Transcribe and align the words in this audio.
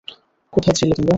কোথায় 0.53 0.75
ছিলে 0.75 0.93
তোমরা? 0.93 1.09